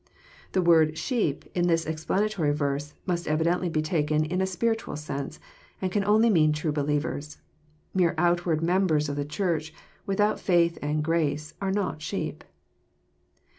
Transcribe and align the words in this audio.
The 0.53 0.63
word" 0.63 0.97
sheep, 0.97 1.45
In 1.53 1.67
this 1.67 1.85
explanatory 1.85 2.51
verse, 2.55 2.95
must 3.05 3.27
evidently 3.27 3.69
be 3.69 3.83
taken 3.83 4.25
in 4.25 4.41
a 4.41 4.47
spiritual 4.47 4.95
sense, 4.95 5.39
and 5.79 5.91
can 5.91 6.03
only 6.03 6.27
mean 6.31 6.53
true 6.53 6.71
believers. 6.71 7.37
Mere 7.93 8.15
outward 8.17 8.63
members 8.63 9.09
of 9.09 9.15
the 9.15 9.23
Church, 9.25 9.71
without 10.07 10.39
faith 10.39 10.79
and 10.81 11.03
grace, 11.03 11.53
are 11.61 11.71
not" 11.71 12.01
sheep." 12.01 12.43